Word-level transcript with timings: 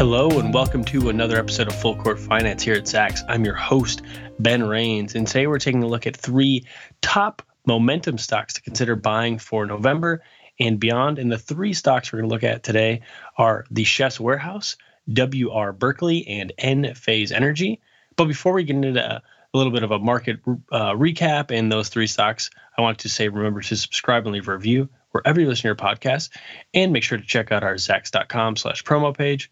Hello, 0.00 0.30
and 0.30 0.54
welcome 0.54 0.82
to 0.84 1.10
another 1.10 1.38
episode 1.38 1.68
of 1.68 1.74
Full 1.74 1.94
Court 1.94 2.18
Finance 2.18 2.62
here 2.62 2.72
at 2.72 2.84
Zacks. 2.84 3.20
I'm 3.28 3.44
your 3.44 3.54
host, 3.54 4.00
Ben 4.38 4.66
Rains, 4.66 5.14
and 5.14 5.26
today 5.26 5.46
we're 5.46 5.58
taking 5.58 5.82
a 5.82 5.86
look 5.86 6.06
at 6.06 6.16
three 6.16 6.64
top 7.02 7.42
momentum 7.66 8.16
stocks 8.16 8.54
to 8.54 8.62
consider 8.62 8.96
buying 8.96 9.38
for 9.38 9.66
November 9.66 10.22
and 10.58 10.80
beyond. 10.80 11.18
And 11.18 11.30
the 11.30 11.36
three 11.36 11.74
stocks 11.74 12.10
we're 12.10 12.20
going 12.20 12.30
to 12.30 12.34
look 12.34 12.44
at 12.44 12.62
today 12.62 13.02
are 13.36 13.66
the 13.70 13.84
Chef's 13.84 14.18
Warehouse, 14.18 14.78
WR 15.06 15.72
Berkley, 15.72 16.26
and 16.26 16.50
Enphase 16.58 17.30
Energy. 17.30 17.82
But 18.16 18.24
before 18.24 18.54
we 18.54 18.64
get 18.64 18.76
into 18.76 18.98
a 19.06 19.20
little 19.52 19.70
bit 19.70 19.82
of 19.82 19.90
a 19.90 19.98
market 19.98 20.38
uh, 20.72 20.92
recap 20.92 21.50
and 21.50 21.70
those 21.70 21.90
three 21.90 22.06
stocks, 22.06 22.48
I 22.78 22.80
want 22.80 23.00
to 23.00 23.10
say 23.10 23.28
remember 23.28 23.60
to 23.60 23.76
subscribe 23.76 24.24
and 24.24 24.32
leave 24.32 24.48
a 24.48 24.54
review 24.54 24.88
wherever 25.10 25.38
you 25.42 25.46
listen 25.46 25.62
to 25.62 25.68
your 25.68 25.74
podcast, 25.74 26.30
and 26.72 26.90
make 26.90 27.02
sure 27.02 27.18
to 27.18 27.26
check 27.26 27.52
out 27.52 27.64
our 27.64 27.74
zacks.com 27.74 28.56
slash 28.56 28.82
promo 28.82 29.14
page 29.14 29.50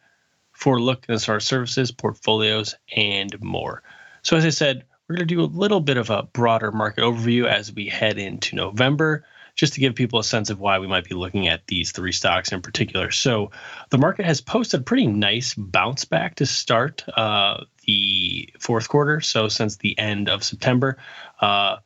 for 0.59 0.81
look 0.81 1.07
at 1.09 1.29
our 1.29 1.39
services, 1.39 1.93
portfolios, 1.93 2.75
and 2.97 3.41
more. 3.41 3.81
So 4.23 4.37
as 4.37 4.45
I 4.45 4.51
said, 4.51 4.85
we're 5.07 5.15
going 5.15 5.29
to 5.29 5.35
do 5.35 5.41
a 5.41 5.45
little 5.45 5.79
bit 5.79 5.97
of 5.97 6.11
a 6.11 6.25
broader 6.25 6.73
market 6.73 7.05
overview 7.05 7.47
as 7.47 7.73
we 7.73 7.87
head 7.87 8.19
into 8.19 8.57
November 8.57 9.25
just 9.55 9.75
to 9.75 9.81
give 9.81 9.95
people 9.95 10.19
a 10.19 10.25
sense 10.25 10.51
of 10.51 10.59
why 10.59 10.81
we 10.81 10.89
might 10.89 11.05
be 11.05 11.15
looking 11.15 11.47
at 11.47 11.65
these 11.69 11.93
three 11.93 12.11
stocks 12.11 12.51
in 12.51 12.61
particular. 12.61 13.13
So, 13.13 13.53
the 13.91 13.99
market 13.99 14.25
has 14.25 14.41
posted 14.41 14.81
a 14.81 14.83
pretty 14.83 15.07
nice 15.07 15.55
bounce 15.55 16.05
back 16.05 16.35
to 16.37 16.47
start 16.47 17.05
uh, 17.17 17.65
the 17.87 18.53
fourth 18.59 18.89
quarter. 18.89 19.21
So, 19.21 19.47
since 19.47 19.77
the 19.77 19.97
end 19.97 20.29
of 20.29 20.43
September, 20.43 20.99
uh, 21.41 21.77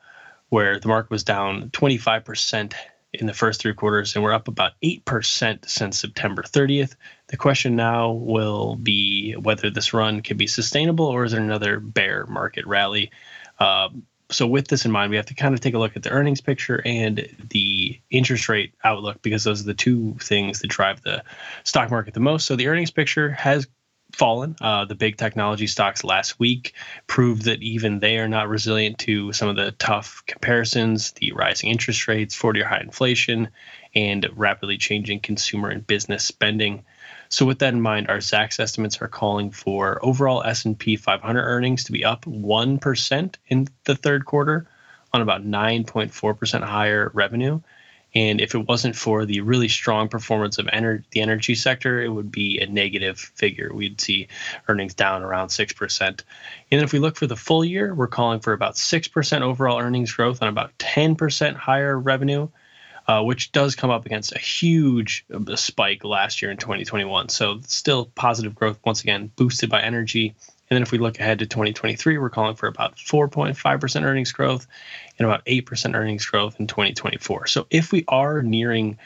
where 0.49 0.81
the 0.81 0.89
market 0.89 1.11
was 1.11 1.25
down 1.25 1.69
25% 1.71 2.73
in 3.15 3.27
the 3.27 3.35
first 3.35 3.61
three 3.61 3.75
quarters, 3.75 4.15
and 4.15 4.25
we're 4.25 4.33
up 4.33 4.49
about 4.49 4.73
8% 4.83 5.69
since 5.69 5.99
September 5.99 6.43
30th. 6.43 6.97
The 7.29 7.37
question 7.37 7.77
now 7.77 8.13
will 8.13 8.77
be 8.77 9.35
whether 9.35 9.71
this 9.71 9.93
run 9.93 10.23
can 10.23 10.37
be 10.37 10.47
sustainable 10.47 11.07
or 11.07 11.25
is 11.25 11.33
it 11.33 11.39
another 11.39 11.79
bear 11.79 12.27
market 12.27 12.67
rally? 12.67 13.11
Uh, 13.59 13.91
so 14.31 14.47
with 14.47 14.69
this 14.69 14.87
in 14.87 14.91
mind, 14.91 15.11
we 15.11 15.17
have 15.17 15.27
to 15.27 15.35
kind 15.35 15.53
of 15.53 15.61
take 15.61 15.75
a 15.75 15.79
look 15.79 15.95
at 15.95 16.03
the 16.03 16.11
earnings 16.11 16.41
picture 16.41 16.81
and 16.85 17.29
the 17.51 18.01
interest 18.11 18.49
rate 18.49 18.73
outlook 18.83 19.21
because 19.21 19.45
those 19.45 19.61
are 19.61 19.67
the 19.67 19.75
two 19.75 20.17
things 20.21 20.61
that 20.61 20.69
drive 20.69 21.03
the 21.03 21.23
stock 21.65 21.91
market 21.91 22.15
the 22.15 22.21
most. 22.21 22.47
So 22.47 22.57
the 22.57 22.69
earnings 22.69 22.91
picture 22.91 23.31
has 23.31 23.69
fallen. 24.13 24.57
Uh, 24.61 24.85
the 24.85 24.95
big 24.95 25.17
technology 25.17 25.67
stocks 25.67 26.05
last 26.05 26.39
week 26.39 26.75
proved 27.07 27.45
that 27.45 27.63
even 27.63 28.01
they 28.01 28.19
are 28.19 28.29
not 28.29 28.49
resilient 28.49 28.99
to 28.99 29.33
some 29.33 29.49
of 29.49 29.57
the 29.57 29.73
tough 29.73 30.23
comparisons, 30.27 31.13
the 31.13 31.33
rising 31.33 31.71
interest 31.71 32.07
rates, 32.09 32.39
40-year 32.39 32.67
high 32.67 32.81
inflation, 32.81 33.49
and 33.95 34.29
rapidly 34.35 34.79
changing 34.79 35.21
consumer 35.21 35.69
and 35.69 35.87
business 35.87 36.25
spending. 36.25 36.85
So 37.29 37.47
with 37.47 37.61
that 37.61 37.73
in 37.73 37.81
mind, 37.81 38.09
our 38.09 38.19
Zacks 38.19 38.61
estimates 38.61 39.01
are 39.01 39.09
calling 39.09 39.51
for 39.51 39.99
overall 40.05 40.43
S&P 40.43 40.97
500 40.97 41.43
earnings 41.43 41.85
to 41.85 41.93
be 41.93 42.05
up 42.05 42.25
1% 42.25 43.35
in 43.49 43.69
the 43.85 43.95
third 43.97 44.27
quarter 44.27 44.69
on 45.13 45.23
about 45.23 45.45
9.4% 45.45 46.63
higher 46.63 47.11
revenue. 47.15 47.61
And 48.15 48.41
if 48.41 48.55
it 48.55 48.69
wasn't 48.69 48.95
for 48.95 49.25
the 49.25 49.41
really 49.41 49.69
strong 49.69 50.09
performance 50.09 50.59
of 50.59 50.67
ener- 50.67 51.05
the 51.11 51.21
energy 51.21 51.55
sector, 51.55 52.03
it 52.03 52.09
would 52.09 52.31
be 52.31 52.59
a 52.59 52.67
negative 52.67 53.19
figure. 53.19 53.73
We'd 53.73 54.01
see 54.01 54.29
earnings 54.69 54.95
down 54.95 55.23
around 55.23 55.49
6%. 55.49 56.23
And 56.71 56.83
if 56.83 56.93
we 56.93 56.99
look 56.99 57.17
for 57.17 57.27
the 57.27 57.37
full 57.37 57.65
year, 57.65 57.95
we're 57.95 58.07
calling 58.07 58.41
for 58.41 58.53
about 58.53 58.75
6% 58.75 59.41
overall 59.41 59.79
earnings 59.79 60.13
growth 60.13 60.43
on 60.43 60.49
about 60.49 60.77
10% 60.79 61.55
higher 61.55 61.99
revenue 61.99 62.49
uh, 63.09 63.23
which 63.23 63.53
does 63.53 63.75
come 63.75 63.91
up 63.91 64.07
against 64.07 64.33
a 64.33 64.39
huge 64.39 65.25
uh, 65.35 65.57
spike 65.57 66.05
last 66.05 66.41
year 66.41 66.51
in 66.51 66.57
2021. 66.57 67.29
So 67.29 67.61
still 67.67 68.07
positive 68.15 68.55
growth 68.55 68.79
once 68.85 69.03
again, 69.03 69.31
boosted 69.37 69.71
by 69.71 69.83
energy. 69.83 70.35
And 70.73 70.77
then 70.77 70.85
if 70.85 70.91
we 70.91 70.97
look 70.97 71.21
ahead 71.21 71.41
to 71.41 71.47
2023, 71.47 72.17
we're 72.17 72.31
calling 72.31 72.57
for 72.57 72.67
about 72.67 72.97
4.5% 72.97 74.05
earnings 74.05 74.33
growth 74.33 74.67
and 75.19 75.29
about 75.29 75.45
8% 75.45 75.95
earnings 75.95 76.25
growth 76.25 76.59
in 76.59 76.67
2024. 76.67 77.47
So 77.47 77.67
if 77.69 77.93
we 77.93 78.07
are 78.09 78.41
nearing 78.41 78.97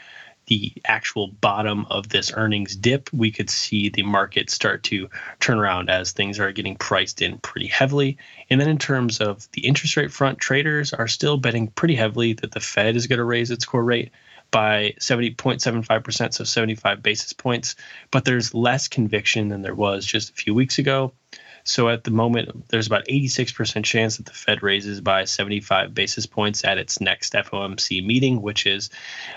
the 0.45 0.71
actual 0.85 1.27
bottom 1.27 1.85
of 1.89 2.07
this 2.07 2.31
earnings 2.33 2.73
dip, 2.73 3.11
we 3.11 3.31
could 3.31 3.49
see 3.49 3.89
the 3.89 4.03
market 4.03 4.49
start 4.49 4.83
to 4.83 5.09
turn 5.41 5.59
around 5.59 5.89
as 5.89 6.13
things 6.13 6.39
are 6.39 6.53
getting 6.53 6.77
priced 6.77 7.21
in 7.21 7.37
pretty 7.39 7.67
heavily. 7.67 8.17
And 8.49 8.61
then 8.61 8.69
in 8.69 8.77
terms 8.77 9.19
of 9.19 9.45
the 9.51 9.67
interest 9.67 9.97
rate 9.97 10.13
front, 10.13 10.37
traders 10.37 10.93
are 10.93 11.09
still 11.09 11.35
betting 11.35 11.67
pretty 11.67 11.95
heavily 11.95 12.31
that 12.31 12.53
the 12.53 12.61
Fed 12.61 12.95
is 12.95 13.07
going 13.07 13.19
to 13.19 13.25
raise 13.25 13.51
its 13.51 13.65
core 13.65 13.83
rate 13.83 14.11
by 14.51 14.93
70.75%, 15.01 16.33
so 16.33 16.45
75 16.45 17.03
basis 17.03 17.33
points. 17.33 17.75
But 18.09 18.23
there's 18.23 18.53
less 18.53 18.87
conviction 18.87 19.49
than 19.49 19.63
there 19.63 19.75
was 19.75 20.05
just 20.05 20.29
a 20.29 20.33
few 20.33 20.53
weeks 20.53 20.79
ago. 20.79 21.11
So 21.67 21.89
at 21.89 22.05
the 22.05 22.11
moment, 22.11 22.69
there's 22.69 22.87
about 22.87 23.07
86% 23.07 23.83
chance 23.83 24.17
that 24.17 24.25
the 24.25 24.31
Fed 24.31 24.63
raises 24.63 25.01
by 25.01 25.25
75 25.25 25.93
basis 25.93 26.25
points 26.25 26.63
at 26.63 26.77
its 26.77 27.01
next 27.01 27.33
FOMC 27.33 28.05
meeting, 28.05 28.41
which 28.41 28.65
is 28.65 28.89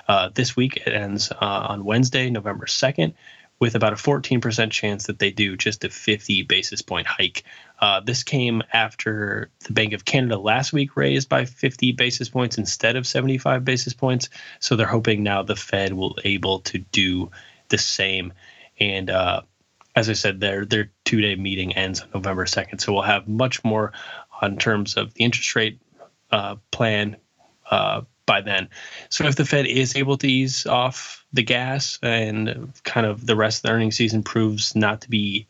uh, 0.06 0.28
this 0.32 0.54
week. 0.54 0.76
It 0.76 0.92
ends 0.92 1.32
uh, 1.32 1.36
on 1.40 1.84
Wednesday, 1.84 2.30
November 2.30 2.66
2nd 2.66 3.14
with 3.58 3.74
about 3.74 3.92
a 3.92 3.96
14% 3.96 4.70
chance 4.70 5.06
that 5.06 5.18
they 5.18 5.32
do 5.32 5.56
just 5.56 5.84
a 5.84 5.90
50 5.90 6.42
basis 6.42 6.82
point 6.82 7.08
hike. 7.08 7.42
Uh, 7.80 7.98
this 7.98 8.22
came 8.22 8.62
after 8.72 9.50
the 9.64 9.72
Bank 9.72 9.92
of 9.92 10.04
Canada 10.04 10.38
last 10.38 10.72
week 10.72 10.96
raised 10.96 11.28
by 11.28 11.44
50 11.44 11.92
basis 11.92 12.28
points 12.28 12.58
instead 12.58 12.94
of 12.94 13.08
75 13.08 13.64
basis 13.64 13.92
points. 13.92 14.28
So 14.60 14.76
they're 14.76 14.86
hoping 14.86 15.24
now 15.24 15.42
the 15.42 15.56
Fed 15.56 15.92
will 15.92 16.16
able 16.24 16.60
to 16.60 16.78
do 16.78 17.32
the 17.70 17.78
same. 17.78 18.32
And 18.78 19.10
uh, 19.10 19.42
as 20.00 20.08
I 20.08 20.14
said, 20.14 20.40
their 20.40 20.64
their 20.64 20.90
two 21.04 21.20
day 21.20 21.36
meeting 21.36 21.76
ends 21.76 22.00
on 22.00 22.08
November 22.14 22.46
second, 22.46 22.78
so 22.78 22.92
we'll 22.92 23.02
have 23.02 23.28
much 23.28 23.62
more 23.62 23.92
on 24.40 24.56
terms 24.56 24.96
of 24.96 25.12
the 25.12 25.22
interest 25.22 25.54
rate 25.54 25.78
uh, 26.30 26.56
plan 26.70 27.16
uh, 27.70 28.00
by 28.24 28.40
then. 28.40 28.70
So 29.10 29.26
if 29.26 29.36
the 29.36 29.44
Fed 29.44 29.66
is 29.66 29.96
able 29.96 30.16
to 30.16 30.26
ease 30.26 30.64
off 30.64 31.26
the 31.34 31.42
gas 31.42 31.98
and 32.02 32.72
kind 32.82 33.06
of 33.06 33.26
the 33.26 33.36
rest 33.36 33.58
of 33.58 33.62
the 33.64 33.72
earnings 33.72 33.96
season 33.96 34.22
proves 34.22 34.74
not 34.74 35.02
to 35.02 35.10
be 35.10 35.46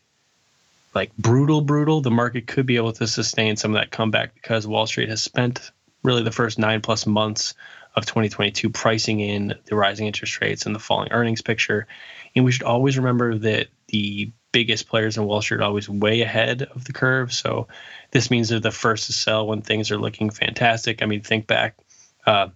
like 0.93 1.15
brutal, 1.15 1.61
brutal, 1.61 2.01
the 2.01 2.11
market 2.11 2.45
could 2.45 2.65
be 2.65 2.75
able 2.75 2.91
to 2.93 3.07
sustain 3.07 3.55
some 3.55 3.73
of 3.73 3.79
that 3.79 3.91
comeback 3.91 4.33
because 4.33 4.67
Wall 4.67 4.85
Street 4.85 5.07
has 5.07 5.23
spent 5.23 5.71
really 6.03 6.23
the 6.23 6.31
first 6.31 6.59
nine 6.59 6.81
plus 6.81 7.07
months 7.07 7.53
of 7.95 8.05
2022 8.05 8.69
pricing 8.69 9.21
in 9.21 9.55
the 9.65 9.75
rising 9.75 10.07
interest 10.07 10.41
rates 10.41 10.65
and 10.65 10.75
the 10.75 10.79
falling 10.79 11.11
earnings 11.13 11.41
picture. 11.41 11.87
And 12.35 12.43
we 12.43 12.51
should 12.51 12.63
always 12.63 12.97
remember 12.97 13.37
that 13.37 13.67
the 13.87 14.31
biggest 14.51 14.87
players 14.87 15.17
in 15.17 15.25
Wall 15.25 15.41
Street 15.41 15.61
are 15.61 15.63
always 15.63 15.89
way 15.89 16.21
ahead 16.21 16.63
of 16.63 16.83
the 16.83 16.93
curve. 16.93 17.31
So 17.33 17.67
this 18.11 18.29
means 18.29 18.49
they're 18.49 18.59
the 18.59 18.71
first 18.71 19.07
to 19.07 19.13
sell 19.13 19.47
when 19.47 19.61
things 19.61 19.91
are 19.91 19.97
looking 19.97 20.29
fantastic. 20.29 21.01
I 21.01 21.05
mean, 21.05 21.21
think 21.21 21.47
back. 21.47 21.77
Uh, 22.25 22.49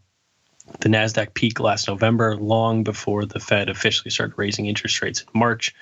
the 0.79 0.89
NASDAQ 0.89 1.33
peaked 1.33 1.59
last 1.59 1.87
November, 1.87 2.35
long 2.35 2.83
before 2.83 3.25
the 3.25 3.39
Fed 3.39 3.69
officially 3.69 4.11
started 4.11 4.37
raising 4.37 4.65
interest 4.65 5.01
rates 5.01 5.21
in 5.21 5.39
March. 5.39 5.73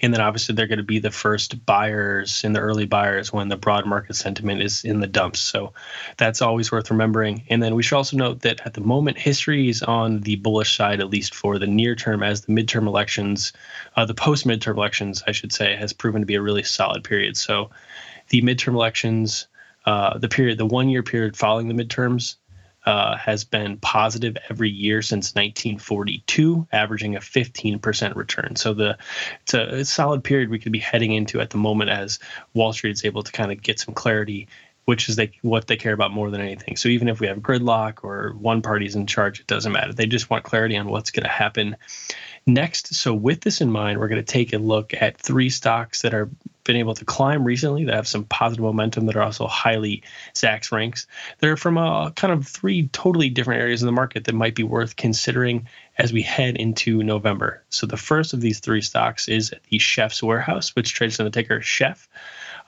And 0.00 0.12
then 0.12 0.20
obviously 0.20 0.54
they're 0.54 0.66
going 0.66 0.78
to 0.78 0.84
be 0.84 0.98
the 0.98 1.10
first 1.10 1.64
buyers 1.66 2.42
in 2.44 2.54
the 2.54 2.60
early 2.60 2.86
buyers 2.86 3.32
when 3.32 3.48
the 3.48 3.56
broad 3.56 3.86
market 3.86 4.16
sentiment 4.16 4.62
is 4.62 4.84
in 4.84 5.00
the 5.00 5.06
dumps. 5.06 5.40
So 5.40 5.74
that's 6.16 6.40
always 6.40 6.72
worth 6.72 6.90
remembering. 6.90 7.42
And 7.50 7.62
then 7.62 7.74
we 7.74 7.82
should 7.82 7.96
also 7.96 8.16
note 8.16 8.40
that 8.40 8.60
at 8.64 8.74
the 8.74 8.80
moment, 8.80 9.18
history 9.18 9.68
is 9.68 9.82
on 9.82 10.20
the 10.20 10.36
bullish 10.36 10.76
side, 10.76 11.00
at 11.00 11.10
least 11.10 11.34
for 11.34 11.58
the 11.58 11.66
near 11.66 11.94
term, 11.94 12.22
as 12.22 12.42
the 12.42 12.52
midterm 12.52 12.86
elections, 12.86 13.52
uh, 13.96 14.04
the 14.04 14.14
post 14.14 14.46
midterm 14.46 14.76
elections, 14.76 15.22
I 15.26 15.32
should 15.32 15.52
say, 15.52 15.76
has 15.76 15.92
proven 15.92 16.22
to 16.22 16.26
be 16.26 16.36
a 16.36 16.42
really 16.42 16.62
solid 16.62 17.04
period. 17.04 17.36
So 17.36 17.70
the 18.28 18.42
midterm 18.42 18.74
elections, 18.74 19.46
uh, 19.84 20.18
the 20.18 20.28
period, 20.28 20.58
the 20.58 20.66
one 20.66 20.88
year 20.88 21.02
period 21.02 21.36
following 21.36 21.68
the 21.68 21.84
midterms, 21.84 22.36
uh, 22.84 23.16
has 23.16 23.44
been 23.44 23.76
positive 23.78 24.36
every 24.48 24.70
year 24.70 25.02
since 25.02 25.34
1942, 25.34 26.66
averaging 26.72 27.16
a 27.16 27.20
15% 27.20 28.16
return. 28.16 28.56
So 28.56 28.74
the 28.74 28.98
it's 29.42 29.54
a, 29.54 29.62
a 29.62 29.84
solid 29.84 30.24
period 30.24 30.50
we 30.50 30.58
could 30.58 30.72
be 30.72 30.78
heading 30.78 31.12
into 31.12 31.40
at 31.40 31.50
the 31.50 31.58
moment 31.58 31.90
as 31.90 32.18
Wall 32.54 32.72
Street 32.72 32.92
is 32.92 33.04
able 33.04 33.22
to 33.22 33.32
kind 33.32 33.52
of 33.52 33.62
get 33.62 33.78
some 33.78 33.94
clarity 33.94 34.48
which 34.84 35.08
is 35.08 35.16
they, 35.16 35.30
what 35.42 35.66
they 35.66 35.76
care 35.76 35.92
about 35.92 36.12
more 36.12 36.30
than 36.30 36.40
anything. 36.40 36.76
So 36.76 36.88
even 36.88 37.08
if 37.08 37.20
we 37.20 37.28
have 37.28 37.38
gridlock 37.38 38.02
or 38.02 38.32
one 38.32 38.62
party's 38.62 38.96
in 38.96 39.06
charge, 39.06 39.40
it 39.40 39.46
doesn't 39.46 39.70
matter. 39.70 39.92
They 39.92 40.06
just 40.06 40.28
want 40.28 40.44
clarity 40.44 40.76
on 40.76 40.88
what's 40.88 41.12
going 41.12 41.22
to 41.22 41.30
happen 41.30 41.76
next. 42.46 42.94
So 42.94 43.14
with 43.14 43.40
this 43.40 43.60
in 43.60 43.70
mind, 43.70 43.98
we're 43.98 44.08
going 44.08 44.24
to 44.24 44.32
take 44.32 44.52
a 44.52 44.58
look 44.58 44.92
at 44.94 45.18
three 45.18 45.50
stocks 45.50 46.02
that 46.02 46.14
are 46.14 46.30
been 46.64 46.76
able 46.76 46.94
to 46.94 47.04
climb 47.04 47.44
recently 47.44 47.84
that 47.84 47.94
have 47.94 48.08
some 48.08 48.24
positive 48.24 48.62
momentum 48.62 49.06
that 49.06 49.16
are 49.16 49.22
also 49.22 49.46
highly 49.46 50.02
Zacks 50.34 50.70
ranks. 50.70 51.06
They're 51.38 51.56
from 51.56 51.76
a 51.76 52.12
kind 52.14 52.32
of 52.32 52.46
three 52.46 52.88
totally 52.88 53.30
different 53.30 53.60
areas 53.60 53.82
of 53.82 53.86
the 53.86 53.92
market 53.92 54.24
that 54.24 54.34
might 54.34 54.54
be 54.54 54.62
worth 54.62 54.96
considering 54.96 55.68
as 55.98 56.12
we 56.12 56.22
head 56.22 56.56
into 56.56 57.02
November. 57.02 57.62
So 57.70 57.86
the 57.86 57.96
first 57.96 58.32
of 58.32 58.40
these 58.40 58.60
three 58.60 58.80
stocks 58.80 59.28
is 59.28 59.52
the 59.70 59.78
Chef's 59.78 60.22
Warehouse, 60.22 60.74
which 60.74 60.94
trades 60.94 61.18
on 61.20 61.24
the 61.24 61.30
ticker 61.30 61.60
Chef. 61.60 62.08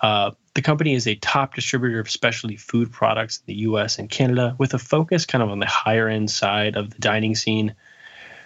Uh, 0.00 0.32
the 0.54 0.62
company 0.62 0.94
is 0.94 1.06
a 1.06 1.14
top 1.14 1.54
distributor 1.54 2.00
of 2.00 2.10
specialty 2.10 2.56
food 2.56 2.92
products 2.92 3.38
in 3.38 3.44
the 3.46 3.60
US 3.60 3.98
and 3.98 4.10
Canada 4.10 4.54
with 4.58 4.74
a 4.74 4.78
focus 4.78 5.24
kind 5.24 5.42
of 5.42 5.50
on 5.50 5.60
the 5.60 5.66
higher 5.66 6.08
end 6.08 6.30
side 6.30 6.76
of 6.76 6.90
the 6.90 6.98
dining 6.98 7.34
scene. 7.34 7.74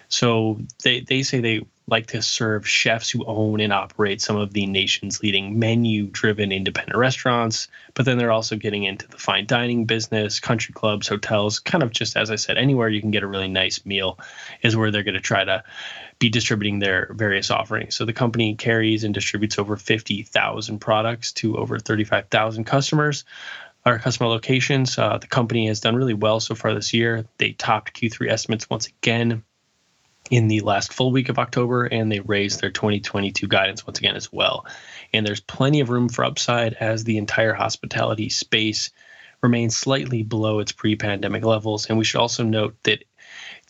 So 0.09 0.59
they, 0.83 1.01
they 1.01 1.23
say 1.23 1.39
they 1.39 1.65
like 1.89 2.07
to 2.07 2.21
serve 2.21 2.67
chefs 2.67 3.09
who 3.09 3.25
own 3.25 3.59
and 3.59 3.73
operate 3.73 4.21
some 4.21 4.35
of 4.35 4.53
the 4.53 4.65
nation's 4.65 5.21
leading 5.21 5.57
menu 5.57 6.07
driven 6.07 6.51
independent 6.51 6.97
restaurants. 6.97 7.67
But 7.93 8.05
then 8.05 8.17
they're 8.17 8.31
also 8.31 8.55
getting 8.55 8.83
into 8.83 9.07
the 9.07 9.17
fine 9.17 9.45
dining 9.45 9.85
business, 9.85 10.39
country 10.39 10.73
clubs, 10.73 11.07
hotels, 11.07 11.59
kind 11.59 11.83
of 11.83 11.91
just 11.91 12.15
as 12.15 12.31
I 12.31 12.35
said, 12.35 12.57
anywhere 12.57 12.89
you 12.89 13.01
can 13.01 13.11
get 13.11 13.23
a 13.23 13.27
really 13.27 13.47
nice 13.47 13.85
meal 13.85 14.19
is 14.61 14.75
where 14.75 14.91
they're 14.91 15.03
going 15.03 15.15
to 15.15 15.21
try 15.21 15.43
to 15.43 15.63
be 16.19 16.29
distributing 16.29 16.79
their 16.79 17.11
various 17.13 17.49
offerings. 17.49 17.95
So 17.95 18.05
the 18.05 18.13
company 18.13 18.55
carries 18.55 19.03
and 19.03 19.13
distributes 19.13 19.57
over 19.57 19.77
50,000 19.77 20.79
products 20.79 21.31
to 21.33 21.57
over 21.57 21.79
35,000 21.79 22.65
customers 22.65 23.25
our 23.85 23.97
customer 23.97 24.29
locations. 24.29 24.97
Uh, 24.97 25.17
the 25.17 25.25
company 25.25 25.67
has 25.67 25.79
done 25.79 25.95
really 25.95 26.13
well 26.13 26.41
so 26.41 26.53
far 26.53 26.73
this 26.73 26.93
year. 26.93 27.25
They 27.37 27.53
topped 27.53 27.99
Q3 27.99 28.29
estimates 28.29 28.69
once 28.69 28.87
again 28.87 29.43
in 30.29 30.47
the 30.47 30.61
last 30.61 30.93
full 30.93 31.11
week 31.11 31.29
of 31.29 31.39
October, 31.39 31.85
and 31.85 32.11
they 32.11 32.19
raised 32.19 32.61
their 32.61 32.71
2022 32.71 33.47
guidance 33.47 33.85
once 33.85 33.99
again 33.99 34.15
as 34.15 34.31
well. 34.31 34.65
And 35.13 35.25
there's 35.25 35.39
plenty 35.39 35.79
of 35.79 35.89
room 35.89 36.09
for 36.09 36.23
upside 36.23 36.73
as 36.73 37.03
the 37.03 37.17
entire 37.17 37.53
hospitality 37.53 38.29
space 38.29 38.91
remains 39.41 39.77
slightly 39.77 40.23
below 40.23 40.59
its 40.59 40.71
pre 40.71 40.95
pandemic 40.95 41.43
levels. 41.43 41.87
And 41.87 41.97
we 41.97 42.05
should 42.05 42.19
also 42.19 42.43
note 42.43 42.75
that 42.83 43.03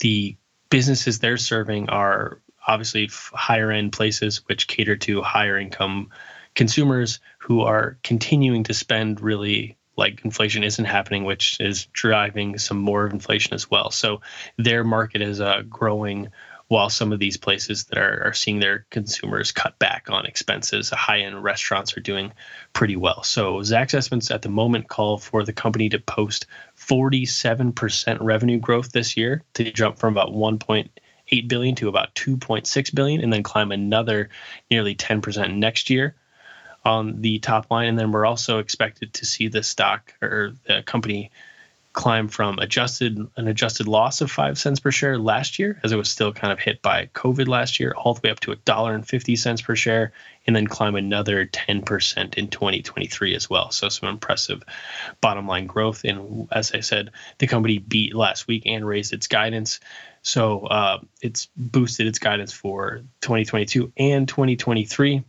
the 0.00 0.36
businesses 0.68 1.18
they're 1.18 1.36
serving 1.36 1.88
are 1.88 2.40
obviously 2.66 3.08
higher 3.32 3.70
end 3.70 3.92
places 3.92 4.46
which 4.46 4.68
cater 4.68 4.96
to 4.96 5.22
higher 5.22 5.58
income 5.58 6.10
consumers 6.54 7.20
who 7.38 7.62
are 7.62 7.98
continuing 8.02 8.64
to 8.64 8.74
spend 8.74 9.20
really 9.20 9.76
like 9.96 10.24
inflation 10.24 10.64
isn't 10.64 10.86
happening, 10.86 11.24
which 11.24 11.58
is 11.60 11.86
driving 11.92 12.58
some 12.58 12.78
more 12.78 13.06
inflation 13.06 13.54
as 13.54 13.70
well. 13.70 13.90
So 13.90 14.22
their 14.56 14.82
market 14.82 15.20
is 15.20 15.40
uh, 15.40 15.62
growing 15.68 16.28
while 16.70 16.88
some 16.88 17.12
of 17.12 17.18
these 17.18 17.36
places 17.36 17.86
that 17.86 17.98
are, 17.98 18.28
are 18.28 18.32
seeing 18.32 18.60
their 18.60 18.86
consumers 18.90 19.50
cut 19.50 19.76
back 19.80 20.06
on 20.08 20.24
expenses, 20.24 20.88
high 20.90 21.18
end 21.18 21.42
restaurants 21.42 21.96
are 21.96 22.00
doing 22.00 22.32
pretty 22.72 22.94
well. 22.94 23.24
So, 23.24 23.54
Zacks 23.54 23.92
estimates 23.92 24.30
at 24.30 24.42
the 24.42 24.50
moment 24.50 24.86
call 24.86 25.18
for 25.18 25.42
the 25.42 25.52
company 25.52 25.88
to 25.88 25.98
post 25.98 26.46
47% 26.76 28.18
revenue 28.20 28.60
growth 28.60 28.92
this 28.92 29.16
year 29.16 29.42
to 29.54 29.72
jump 29.72 29.98
from 29.98 30.16
about 30.16 30.32
1.8 30.32 31.48
billion 31.48 31.74
to 31.74 31.88
about 31.88 32.14
2.6 32.14 32.94
billion 32.94 33.20
and 33.20 33.32
then 33.32 33.42
climb 33.42 33.72
another 33.72 34.28
nearly 34.70 34.94
10% 34.94 35.56
next 35.56 35.90
year 35.90 36.14
on 36.84 37.20
the 37.20 37.40
top 37.40 37.68
line. 37.72 37.88
And 37.88 37.98
then 37.98 38.12
we're 38.12 38.26
also 38.26 38.60
expected 38.60 39.12
to 39.14 39.26
see 39.26 39.48
the 39.48 39.64
stock 39.64 40.14
or 40.22 40.52
the 40.68 40.84
company 40.84 41.32
climb 41.92 42.28
from 42.28 42.58
adjusted 42.58 43.18
an 43.36 43.48
adjusted 43.48 43.88
loss 43.88 44.20
of 44.20 44.30
five 44.30 44.58
cents 44.58 44.78
per 44.78 44.90
share 44.90 45.18
last 45.18 45.58
year, 45.58 45.80
as 45.82 45.90
it 45.92 45.96
was 45.96 46.08
still 46.08 46.32
kind 46.32 46.52
of 46.52 46.60
hit 46.60 46.80
by 46.82 47.06
COVID 47.14 47.48
last 47.48 47.80
year, 47.80 47.92
all 47.96 48.14
the 48.14 48.20
way 48.22 48.30
up 48.30 48.40
to 48.40 48.52
a 48.52 48.56
dollar 48.56 48.94
and 48.94 49.06
fifty 49.06 49.34
cents 49.34 49.62
per 49.62 49.74
share, 49.74 50.12
and 50.46 50.54
then 50.54 50.66
climb 50.66 50.94
another 50.94 51.46
ten 51.46 51.82
percent 51.82 52.36
in 52.36 52.48
2023 52.48 53.34
as 53.34 53.50
well. 53.50 53.70
So 53.70 53.88
some 53.88 54.08
impressive 54.08 54.62
bottom 55.20 55.48
line 55.48 55.66
growth. 55.66 56.04
And 56.04 56.48
as 56.52 56.72
I 56.72 56.80
said, 56.80 57.10
the 57.38 57.46
company 57.46 57.78
beat 57.78 58.14
last 58.14 58.46
week 58.46 58.62
and 58.66 58.86
raised 58.86 59.12
its 59.12 59.26
guidance. 59.26 59.80
So 60.22 60.66
uh, 60.66 61.00
it's 61.22 61.48
boosted 61.56 62.06
its 62.06 62.18
guidance 62.18 62.52
for 62.52 63.02
2022 63.20 63.92
and 63.96 64.28
2023 64.28 65.24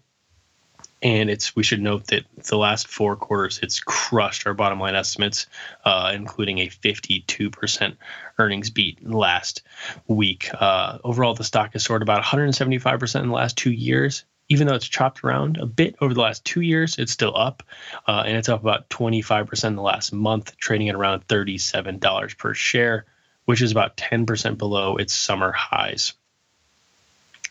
and 1.02 1.30
it's 1.30 1.56
we 1.56 1.64
should 1.64 1.82
note 1.82 2.08
that 2.08 2.26
the 2.48 2.58
last 2.58 2.88
four 2.88 3.16
quarters 3.16 3.60
it's 3.64 3.80
crushed 3.80 4.46
our 4.46 4.54
bottom 4.54 4.80
line 4.80 4.96
estimates 4.96 5.48
uh, 5.86 6.12
including 6.14 6.60
a 6.60 6.68
52% 6.68 7.96
earnings 8.38 8.70
beat 8.70 9.08
last 9.08 9.64
week. 10.08 10.50
Uh, 10.54 11.00
overall 11.04 11.34
the 11.34 11.44
stock 11.44 11.74
has 11.74 11.84
soared 11.84 12.02
about 12.02 12.24
175% 12.24 13.22
in 13.22 13.28
the 13.28 13.34
last 13.34 13.58
two 13.58 13.72
years. 13.72 14.26
Even 14.50 14.68
though 14.68 14.76
it's 14.76 14.88
chopped 14.88 15.24
around 15.24 15.58
a 15.58 15.66
bit 15.66 15.96
over 16.02 16.14
the 16.14 16.20
last 16.20 16.44
two 16.44 16.62
years 16.62 16.98
it's 17.00 17.12
still 17.12 17.36
up 17.36 17.64
uh, 18.08 18.24
and 18.26 18.36
it's 18.36 18.50
up 18.50 18.62
about 18.62 18.90
25% 18.90 19.64
in 19.66 19.76
the 19.76 19.82
last 19.82 20.12
month 20.12 20.58
trading 20.58 20.90
at 20.90 20.96
around 20.96 21.26
$37 21.28 22.38
per 22.38 22.54
share 22.54 23.06
which 23.46 23.62
is 23.62 23.72
about 23.72 23.98
10% 23.98 24.58
below 24.58 24.98
its 24.98 25.14
summer 25.14 25.52
highs 25.52 26.14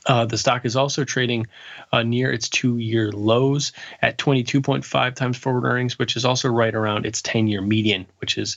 uh, 0.07 0.25
the 0.25 0.39
stock 0.39 0.65
is 0.65 0.77
also 0.77 1.05
trading 1.05 1.47
uh, 1.93 2.03
near 2.03 2.33
its 2.33 2.49
two 2.49 2.79
year 2.79 3.13
lows 3.13 3.73
at 4.01 4.19
22.5 4.19 5.15
times 5.15 5.37
forward 5.37 5.65
earnings, 5.65 5.99
which 5.99 6.17
is 6.17 6.25
also 6.25 6.49
right 6.49 6.75
around 6.75 7.07
its 7.07 7.23
10 7.23 7.49
year 7.49 7.61
median, 7.61 8.07
which 8.19 8.39
is 8.39 8.57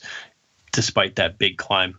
despite 0.72 1.16
that 1.16 1.38
big 1.38 1.56
climb. 1.56 1.98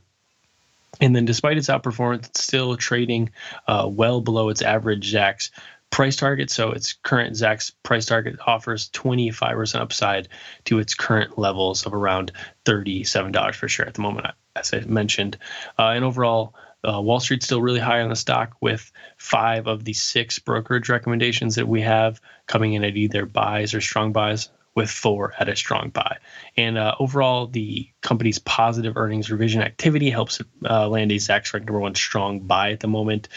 And 1.01 1.15
then, 1.15 1.25
despite 1.25 1.57
its 1.57 1.67
outperformance, 1.67 2.27
it's 2.27 2.43
still 2.43 2.77
trading 2.77 3.31
uh, 3.67 3.87
well 3.91 4.21
below 4.21 4.49
its 4.49 4.61
average 4.61 5.11
Zacks 5.11 5.51
price 5.89 6.15
target. 6.15 6.49
So, 6.49 6.71
its 6.71 6.93
current 6.93 7.33
Zacks 7.35 7.73
price 7.83 8.05
target 8.05 8.37
offers 8.47 8.89
25% 8.91 9.75
upside 9.75 10.29
to 10.65 10.79
its 10.79 10.93
current 10.93 11.37
levels 11.37 11.85
of 11.85 11.93
around 11.93 12.31
$37 12.63 13.59
per 13.59 13.67
share 13.67 13.87
at 13.87 13.93
the 13.93 14.01
moment, 14.01 14.27
as 14.55 14.73
I 14.73 14.79
mentioned. 14.81 15.37
Uh, 15.77 15.89
and 15.89 16.05
overall, 16.05 16.55
uh, 16.87 17.01
Wall 17.01 17.19
Street's 17.19 17.45
still 17.45 17.61
really 17.61 17.79
high 17.79 18.01
on 18.01 18.09
the 18.09 18.15
stock 18.15 18.55
with 18.61 18.91
five 19.17 19.67
of 19.67 19.83
the 19.83 19.93
six 19.93 20.39
brokerage 20.39 20.89
recommendations 20.89 21.55
that 21.55 21.67
we 21.67 21.81
have 21.81 22.21
coming 22.47 22.73
in 22.73 22.83
at 22.83 22.95
either 22.95 23.25
buys 23.25 23.73
or 23.73 23.81
strong 23.81 24.11
buys, 24.11 24.49
with 24.75 24.91
four 24.91 25.33
at 25.39 25.47
a 25.47 25.55
strong 25.55 25.89
buy. 25.89 26.17
And 26.57 26.77
uh, 26.77 26.95
overall, 26.99 27.47
the 27.47 27.87
company's 28.01 28.39
positive 28.39 28.97
earnings 28.97 29.31
revision 29.31 29.61
activity 29.61 30.09
helps 30.09 30.41
uh, 30.69 30.89
land 30.89 31.11
a 31.13 31.15
Zacks 31.15 31.53
rank 31.53 31.65
number 31.65 31.79
one 31.79 31.95
strong 31.95 32.41
buy 32.41 32.71
at 32.71 32.81
the 32.81 32.89
moment. 32.89 33.29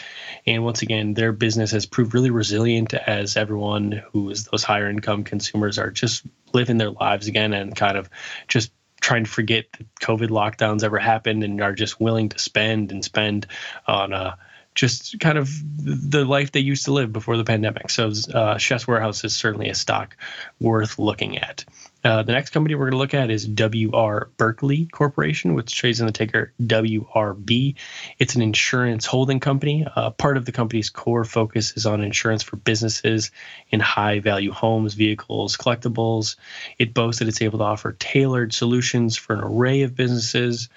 And 0.45 0.65
once 0.65 0.81
again, 0.81 1.13
their 1.13 1.31
business 1.31 1.71
has 1.71 1.85
proved 1.85 2.13
really 2.13 2.29
resilient 2.29 2.93
as 2.93 3.37
everyone 3.37 4.03
who 4.11 4.29
is 4.29 4.45
those 4.45 4.63
higher 4.65 4.89
income 4.89 5.23
consumers 5.23 5.79
are 5.79 5.91
just 5.91 6.25
living 6.53 6.77
their 6.77 6.91
lives 6.91 7.27
again 7.27 7.53
and 7.53 7.75
kind 7.75 7.97
of 7.97 8.09
just 8.49 8.71
trying 9.01 9.23
to 9.23 9.29
forget 9.29 9.65
that 9.73 9.87
COVID 10.01 10.29
lockdowns 10.29 10.83
ever 10.83 10.99
happened 10.99 11.43
and 11.43 11.61
are 11.61 11.73
just 11.73 11.99
willing 11.99 12.29
to 12.29 12.39
spend 12.39 12.91
and 12.91 13.03
spend 13.03 13.47
on 13.87 14.13
uh, 14.13 14.35
just 14.75 15.19
kind 15.19 15.37
of 15.37 15.49
the 15.77 16.25
life 16.25 16.51
they 16.51 16.59
used 16.59 16.85
to 16.85 16.93
live 16.93 17.11
before 17.11 17.37
the 17.37 17.43
pandemic. 17.43 17.89
So, 17.89 18.11
uh, 18.33 18.57
Chefs 18.57 18.87
Warehouse 18.87 19.23
is 19.23 19.35
certainly 19.35 19.69
a 19.69 19.75
stock 19.75 20.15
worth 20.59 20.99
looking 20.99 21.37
at. 21.37 21.65
Uh, 22.01 22.23
the 22.23 22.31
next 22.31 22.51
company 22.51 22.75
we're 22.75 22.89
going 22.89 22.91
to 22.93 22.97
look 22.97 23.13
at 23.13 23.29
is 23.29 23.45
W.R. 23.45 24.29
Berkley 24.37 24.85
Corporation, 24.85 25.53
which 25.53 25.75
trades 25.75 25.99
in 25.99 26.05
the 26.05 26.13
ticker 26.13 26.53
WRB. 26.61 27.75
It's 28.17 28.35
an 28.35 28.41
insurance 28.41 29.05
holding 29.05 29.41
company. 29.41 29.85
Uh, 29.95 30.11
part 30.11 30.37
of 30.37 30.45
the 30.45 30.53
company's 30.53 30.89
core 30.89 31.25
focus 31.25 31.73
is 31.75 31.85
on 31.85 32.01
insurance 32.01 32.41
for 32.41 32.55
businesses 32.55 33.31
in 33.69 33.81
high 33.81 34.19
value 34.19 34.51
homes, 34.51 34.93
vehicles, 34.93 35.57
collectibles. 35.57 36.37
It 36.77 36.93
boasts 36.93 37.19
that 37.19 37.27
it's 37.27 37.41
able 37.41 37.59
to 37.59 37.65
offer 37.65 37.91
tailored 37.91 38.53
solutions 38.53 39.17
for 39.17 39.33
an 39.33 39.41
array 39.41 39.81
of 39.81 39.95
businesses. 39.95 40.69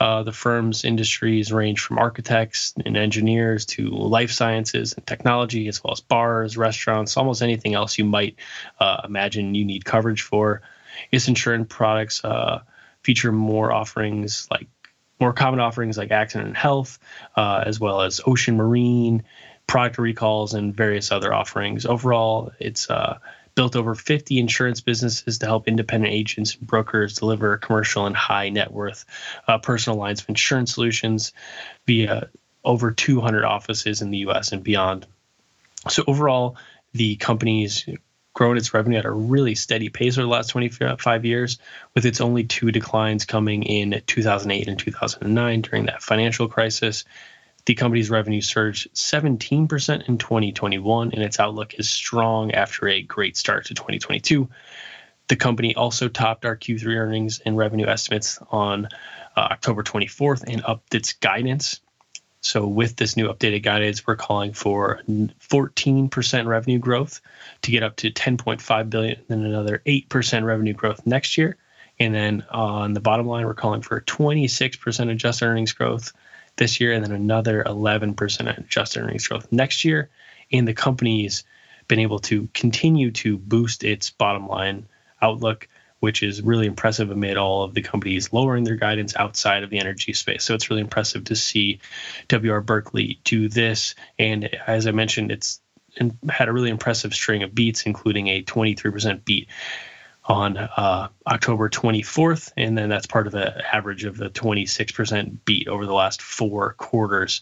Uh, 0.00 0.22
the 0.22 0.32
firm's 0.32 0.84
industries 0.84 1.52
range 1.52 1.80
from 1.80 1.98
architects 1.98 2.72
and 2.86 2.96
engineers 2.96 3.66
to 3.66 3.88
life 3.88 4.30
sciences 4.30 4.92
and 4.92 5.04
technology, 5.04 5.66
as 5.66 5.82
well 5.82 5.92
as 5.92 6.00
bars, 6.00 6.56
restaurants, 6.56 7.16
almost 7.16 7.42
anything 7.42 7.74
else 7.74 7.98
you 7.98 8.04
might 8.04 8.36
uh, 8.78 9.00
imagine 9.04 9.56
you 9.56 9.64
need 9.64 9.84
coverage 9.84 10.22
for. 10.22 10.62
Its 11.10 11.28
insurance 11.28 11.66
products 11.68 12.24
uh, 12.24 12.62
feature 13.02 13.32
more 13.32 13.72
offerings 13.72 14.48
like 14.50 14.68
more 15.20 15.32
common 15.32 15.60
offerings 15.60 15.98
like 15.98 16.10
accident 16.10 16.48
and 16.48 16.56
health, 16.56 16.98
uh, 17.36 17.62
as 17.66 17.80
well 17.80 18.02
as 18.02 18.20
ocean 18.24 18.56
marine, 18.56 19.24
product 19.66 19.98
recalls, 19.98 20.54
and 20.54 20.74
various 20.74 21.10
other 21.10 21.32
offerings. 21.34 21.86
Overall, 21.86 22.52
it's 22.60 22.88
uh, 22.88 23.18
built 23.54 23.74
over 23.74 23.94
50 23.96 24.38
insurance 24.38 24.80
businesses 24.80 25.38
to 25.38 25.46
help 25.46 25.66
independent 25.66 26.12
agents 26.12 26.54
and 26.54 26.66
brokers 26.66 27.14
deliver 27.14 27.58
commercial 27.58 28.06
and 28.06 28.14
high 28.14 28.50
net 28.50 28.72
worth 28.72 29.04
uh, 29.48 29.58
personal 29.58 29.98
lines 29.98 30.20
of 30.20 30.28
insurance 30.28 30.72
solutions 30.72 31.32
via 31.86 32.28
over 32.64 32.92
200 32.92 33.44
offices 33.44 34.00
in 34.00 34.10
the 34.10 34.18
US 34.18 34.52
and 34.52 34.62
beyond. 34.62 35.06
So, 35.88 36.04
overall, 36.06 36.56
the 36.92 37.16
company's 37.16 37.88
grown 38.38 38.56
its 38.56 38.72
revenue 38.72 38.98
at 38.98 39.04
a 39.04 39.10
really 39.10 39.56
steady 39.56 39.88
pace 39.88 40.16
over 40.16 40.22
the 40.22 40.28
last 40.28 40.50
25 40.50 41.24
years, 41.24 41.58
with 41.96 42.06
its 42.06 42.20
only 42.20 42.44
two 42.44 42.70
declines 42.70 43.24
coming 43.24 43.64
in 43.64 44.00
2008 44.06 44.68
and 44.68 44.78
2009 44.78 45.62
during 45.62 45.86
that 45.86 46.04
financial 46.04 46.46
crisis. 46.46 47.04
The 47.66 47.74
company's 47.74 48.10
revenue 48.10 48.40
surged 48.40 48.94
17% 48.94 50.08
in 50.08 50.18
2021, 50.18 51.10
and 51.12 51.20
its 51.20 51.40
outlook 51.40 51.74
is 51.80 51.90
strong 51.90 52.52
after 52.52 52.86
a 52.86 53.02
great 53.02 53.36
start 53.36 53.66
to 53.66 53.74
2022. 53.74 54.48
The 55.26 55.36
company 55.36 55.74
also 55.74 56.06
topped 56.06 56.44
our 56.44 56.56
Q3 56.56 56.94
earnings 56.94 57.40
and 57.44 57.56
revenue 57.56 57.86
estimates 57.88 58.38
on 58.52 58.84
uh, 59.36 59.40
October 59.50 59.82
24th 59.82 60.44
and 60.46 60.62
upped 60.64 60.94
its 60.94 61.12
guidance. 61.14 61.80
So, 62.40 62.66
with 62.66 62.96
this 62.96 63.16
new 63.16 63.28
updated 63.28 63.62
guidance, 63.62 64.06
we're 64.06 64.16
calling 64.16 64.52
for 64.52 65.00
14% 65.08 66.46
revenue 66.46 66.78
growth 66.78 67.20
to 67.62 67.70
get 67.70 67.82
up 67.82 67.96
to 67.96 68.10
10.5 68.10 68.90
billion, 68.90 69.20
and 69.28 69.44
another 69.44 69.82
8% 69.84 70.44
revenue 70.44 70.72
growth 70.72 71.04
next 71.04 71.36
year. 71.36 71.56
And 71.98 72.14
then 72.14 72.44
on 72.50 72.92
the 72.92 73.00
bottom 73.00 73.26
line, 73.26 73.44
we're 73.44 73.54
calling 73.54 73.82
for 73.82 74.00
26% 74.00 75.10
adjusted 75.10 75.46
earnings 75.46 75.72
growth 75.72 76.12
this 76.56 76.80
year, 76.80 76.92
and 76.92 77.04
then 77.04 77.12
another 77.12 77.64
11% 77.64 78.58
adjusted 78.58 79.02
earnings 79.02 79.26
growth 79.26 79.50
next 79.50 79.84
year. 79.84 80.10
And 80.52 80.66
the 80.66 80.74
company's 80.74 81.44
been 81.88 81.98
able 81.98 82.20
to 82.20 82.48
continue 82.54 83.10
to 83.10 83.36
boost 83.36 83.82
its 83.82 84.10
bottom 84.10 84.46
line 84.46 84.86
outlook, 85.20 85.68
which 86.00 86.22
is 86.22 86.42
really 86.42 86.66
impressive 86.66 87.10
amid 87.10 87.36
all 87.36 87.62
of 87.64 87.74
the 87.74 87.82
companies 87.82 88.32
lowering 88.32 88.64
their 88.64 88.76
guidance 88.76 89.16
outside 89.16 89.62
of 89.62 89.70
the 89.70 89.78
energy 89.78 90.12
space. 90.12 90.44
So 90.44 90.54
it's 90.54 90.70
really 90.70 90.82
impressive 90.82 91.24
to 91.24 91.36
see 91.36 91.80
W.R. 92.28 92.60
Berkley 92.60 93.20
do 93.24 93.48
this. 93.48 93.94
And 94.18 94.44
as 94.66 94.86
I 94.86 94.92
mentioned, 94.92 95.32
it's 95.32 95.60
had 96.28 96.48
a 96.48 96.52
really 96.52 96.70
impressive 96.70 97.14
string 97.14 97.42
of 97.42 97.54
beats, 97.54 97.82
including 97.82 98.28
a 98.28 98.42
23% 98.42 99.24
beat 99.24 99.48
on 100.24 100.58
uh, 100.58 101.08
October 101.26 101.70
24th, 101.70 102.52
and 102.56 102.76
then 102.76 102.90
that's 102.90 103.06
part 103.06 103.26
of 103.26 103.32
the 103.32 103.74
average 103.74 104.04
of 104.04 104.18
the 104.18 104.28
26% 104.28 105.38
beat 105.44 105.68
over 105.68 105.86
the 105.86 105.94
last 105.94 106.20
four 106.20 106.74
quarters. 106.74 107.40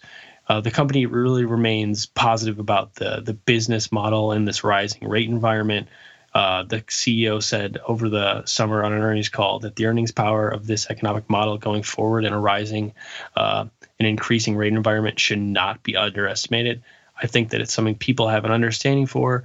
Uh, 0.49 0.61
the 0.61 0.71
company 0.71 1.07
really 1.07 1.45
remains 1.45 2.07
positive 2.07 2.61
about 2.61 2.95
the 2.95 3.21
the 3.25 3.35
business 3.35 3.91
model 3.91 4.31
in 4.31 4.45
this 4.45 4.63
rising 4.63 5.09
rate 5.09 5.29
environment. 5.29 5.89
Uh, 6.37 6.65
the 6.65 6.83
CEO 6.83 7.43
said 7.43 7.79
over 7.87 8.11
the 8.11 8.45
summer 8.45 8.85
on 8.85 8.93
an 8.93 9.01
earnings 9.01 9.31
call 9.31 9.59
that 9.59 9.75
the 9.77 9.87
earnings 9.87 10.13
power 10.13 10.51
of 10.51 10.67
this 10.67 10.87
economic 10.91 11.31
model 11.31 11.57
going 11.57 11.83
forward 11.83 12.27
in 12.27 12.35
a 12.35 12.39
rising 12.39 12.93
uh, 13.37 13.65
and 13.99 14.07
increasing 14.07 14.55
rate 14.55 14.75
environment 14.75 15.19
should 15.19 15.39
not 15.39 15.83
be 15.83 15.97
underestimated. 15.97 16.83
I 17.23 17.27
think 17.27 17.49
that 17.49 17.63
it's 17.63 17.73
something 17.73 17.95
people 17.95 18.29
have 18.29 18.45
an 18.45 18.51
understanding 18.51 19.07
for, 19.07 19.45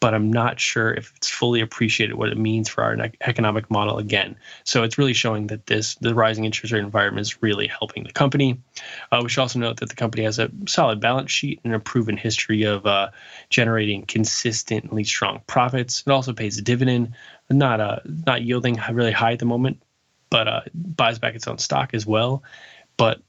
but 0.00 0.14
I'm 0.14 0.30
not 0.30 0.60
sure 0.60 0.92
if 0.92 1.12
it's 1.16 1.28
fully 1.28 1.60
appreciated 1.60 2.14
what 2.14 2.28
it 2.28 2.38
means 2.38 2.68
for 2.68 2.84
our 2.84 2.96
economic 3.22 3.70
model 3.70 3.98
again. 3.98 4.36
So 4.64 4.82
it's 4.84 4.98
really 4.98 5.12
showing 5.12 5.48
that 5.48 5.66
this 5.66 5.96
the 5.96 6.14
rising 6.14 6.44
interest 6.44 6.72
rate 6.72 6.80
environment 6.84 7.26
is 7.26 7.42
really 7.42 7.66
helping 7.66 8.04
the 8.04 8.12
company. 8.12 8.60
Uh, 9.10 9.20
we 9.22 9.28
should 9.28 9.40
also 9.40 9.58
note 9.58 9.78
that 9.78 9.88
the 9.88 9.96
company 9.96 10.24
has 10.24 10.38
a 10.38 10.50
solid 10.66 11.00
balance 11.00 11.32
sheet 11.32 11.60
and 11.64 11.74
a 11.74 11.80
proven 11.80 12.16
history 12.16 12.62
of 12.62 12.86
uh, 12.86 13.10
generating 13.50 14.06
consistently 14.06 15.04
strong 15.04 15.40
profits. 15.46 16.04
It 16.06 16.10
also 16.10 16.32
pays 16.32 16.58
a 16.58 16.62
dividend, 16.62 17.14
not 17.50 17.80
uh, 17.80 17.98
not 18.26 18.42
yielding 18.42 18.78
really 18.92 19.12
high 19.12 19.32
at 19.32 19.40
the 19.40 19.46
moment, 19.46 19.82
but 20.30 20.46
uh, 20.46 20.60
buys 20.74 21.18
back 21.18 21.34
its 21.34 21.48
own 21.48 21.58
stock 21.58 21.90
as 21.92 22.06
well. 22.06 22.44
But 22.96 23.20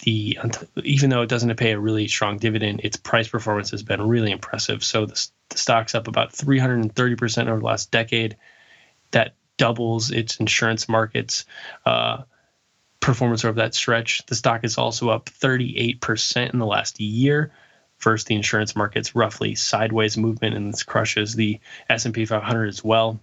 the 0.00 0.38
even 0.84 1.10
though 1.10 1.22
it 1.22 1.28
doesn't 1.28 1.54
pay 1.56 1.72
a 1.72 1.78
really 1.78 2.08
strong 2.08 2.38
dividend, 2.38 2.80
its 2.82 2.96
price 2.96 3.28
performance 3.28 3.70
has 3.70 3.82
been 3.82 4.02
really 4.02 4.30
impressive. 4.30 4.82
So 4.82 5.06
the, 5.06 5.28
the 5.52 5.58
stock's 5.58 5.94
up 5.94 6.08
about 6.08 6.32
330% 6.32 7.48
over 7.48 7.58
the 7.58 7.64
last 7.64 7.90
decade. 7.90 8.36
That 9.12 9.34
doubles 9.58 10.10
its 10.10 10.36
insurance 10.36 10.88
markets 10.88 11.44
uh, 11.86 12.22
performance 13.00 13.44
over 13.44 13.60
that 13.60 13.74
stretch. 13.74 14.24
The 14.26 14.34
stock 14.34 14.64
is 14.64 14.78
also 14.78 15.10
up 15.10 15.26
38% 15.26 16.52
in 16.52 16.58
the 16.58 16.66
last 16.66 17.00
year. 17.00 17.52
First, 17.98 18.26
the 18.26 18.34
insurance 18.34 18.74
market's 18.74 19.14
roughly 19.14 19.54
sideways 19.54 20.16
movement, 20.16 20.56
and 20.56 20.72
this 20.72 20.82
crushes 20.82 21.34
the 21.34 21.60
S&P 21.88 22.24
500 22.24 22.68
as 22.68 22.82
well. 22.82 23.20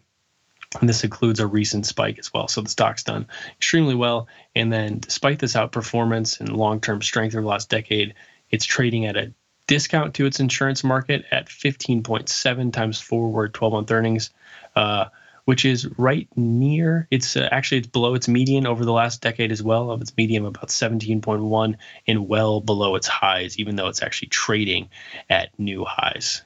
And 0.79 0.87
this 0.87 1.03
includes 1.03 1.39
a 1.39 1.47
recent 1.47 1.85
spike 1.85 2.19
as 2.19 2.31
well. 2.31 2.47
So 2.47 2.61
the 2.61 2.69
stock's 2.69 3.03
done 3.03 3.27
extremely 3.57 3.95
well. 3.95 4.27
And 4.55 4.71
then, 4.71 4.99
despite 4.99 5.39
this 5.39 5.55
outperformance 5.55 6.39
and 6.39 6.55
long 6.55 6.79
term 6.79 7.01
strength 7.01 7.33
over 7.33 7.41
the 7.41 7.47
last 7.47 7.69
decade, 7.69 8.13
it's 8.51 8.65
trading 8.65 9.05
at 9.05 9.17
a 9.17 9.33
discount 9.69 10.15
to 10.15 10.25
its 10.25 10.39
insurance 10.39 10.83
market 10.83 11.23
at 11.29 11.45
15.7 11.45 12.73
times 12.73 12.99
forward 12.99 13.53
12 13.53 13.71
month 13.71 13.91
earnings, 13.91 14.31
uh, 14.75 15.05
which 15.45 15.63
is 15.63 15.87
right 15.99 16.27
near 16.35 17.07
it's 17.11 17.37
uh, 17.37 17.47
actually 17.51 17.77
it's 17.77 17.87
below 17.87 18.15
its 18.15 18.27
median 18.27 18.65
over 18.65 18.83
the 18.83 18.91
last 18.91 19.21
decade 19.21 19.51
as 19.51 19.61
well 19.61 19.91
of 19.91 20.01
its 20.01 20.11
median 20.17 20.43
about 20.43 20.69
17.1 20.69 21.75
and 22.07 22.27
well 22.27 22.61
below 22.61 22.95
its 22.95 23.07
highs, 23.07 23.59
even 23.59 23.75
though 23.75 23.87
it's 23.87 24.01
actually 24.01 24.29
trading 24.29 24.89
at 25.29 25.57
new 25.59 25.85
highs. 25.85 26.41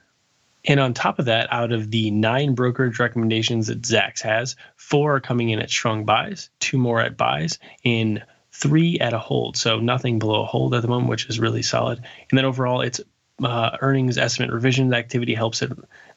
And 0.65 0.81
on 0.81 0.93
top 0.93 1.17
of 1.17 1.25
that, 1.25 1.51
out 1.51 1.71
of 1.71 1.91
the 1.91 2.11
nine 2.11 2.55
brokerage 2.55 2.99
recommendations 2.99 3.67
that 3.67 3.83
Zacks 3.83 4.21
has, 4.21 4.57
four 4.75 5.15
are 5.15 5.21
coming 5.21 5.49
in 5.49 5.59
at 5.59 5.69
strong 5.69 6.03
buys, 6.03 6.49
two 6.59 6.77
more 6.77 6.99
at 6.99 7.15
buys, 7.15 7.57
and 7.85 8.21
three 8.53 8.99
at 8.99 9.13
a 9.13 9.19
hold. 9.19 9.57
So 9.57 9.79
nothing 9.79 10.19
below 10.19 10.43
a 10.43 10.45
hold 10.45 10.73
at 10.73 10.81
the 10.81 10.87
moment, 10.87 11.09
which 11.09 11.27
is 11.27 11.39
really 11.39 11.63
solid. 11.63 11.97
And 12.29 12.37
then 12.37 12.45
overall, 12.45 12.81
its 12.81 13.01
uh, 13.41 13.77
earnings 13.81 14.17
estimate 14.17 14.51
revision 14.51 14.93
activity 14.93 15.33
helps 15.33 15.61
it 15.61 15.71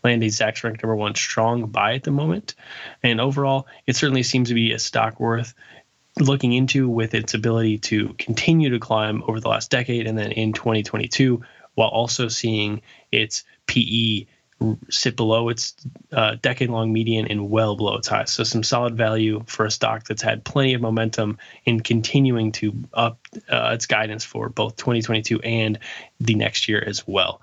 land 0.05 0.23
a 0.23 0.27
Zacks 0.27 0.63
rank 0.65 0.83
number 0.83 0.97
one 0.97 1.15
strong 1.15 1.67
buy 1.67 1.95
at 1.95 2.03
the 2.03 2.11
moment. 2.11 2.55
And 3.03 3.21
overall, 3.21 3.67
it 3.87 3.97
certainly 3.97 4.23
seems 4.23 4.49
to 4.49 4.55
be 4.55 4.73
a 4.73 4.79
stock 4.79 5.19
worth 5.19 5.55
looking 6.19 6.53
into 6.53 6.89
with 6.89 7.15
its 7.15 7.35
ability 7.35 7.79
to 7.79 8.15
continue 8.15 8.71
to 8.71 8.79
climb 8.79 9.23
over 9.27 9.41
the 9.41 9.49
last 9.49 9.71
decade 9.71 10.07
and 10.07 10.17
then 10.17 10.33
in 10.33 10.53
2022 10.53 11.43
while 11.75 11.89
also 11.89 12.29
seeing 12.29 12.81
its 13.13 13.45
PE 13.67 14.27
sit 14.89 15.17
below 15.17 15.49
its 15.49 15.75
uh, 16.13 16.37
decade 16.41 16.71
long 16.71 16.93
median 16.93 17.27
and 17.27 17.51
well 17.51 17.77
below 17.77 17.97
its 17.97 18.09
highs. 18.09 18.31
So, 18.31 18.43
some 18.45 18.63
solid 18.63 18.97
value 18.97 19.45
for 19.47 19.67
a 19.67 19.71
stock 19.71 20.05
that's 20.05 20.23
had 20.23 20.45
plenty 20.45 20.75
of 20.75 20.81
momentum 20.81 21.39
in 21.65 21.81
continuing 21.81 22.53
to 22.53 22.75
up 22.95 23.19
uh, 23.49 23.73
its 23.75 23.87
guidance 23.87 24.25
for 24.25 24.49
both 24.49 24.77
2022 24.77 25.41
and 25.41 25.79
the 26.21 26.35
next 26.35 26.69
year 26.69 26.83
as 26.87 27.07
well. 27.07 27.43